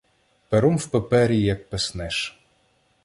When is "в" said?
0.79-0.87